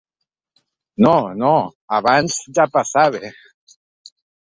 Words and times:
“No, 1.07 1.11
no, 1.43 1.53
abans 1.99 2.41
ja 2.59 2.69
passava…” 2.79 3.25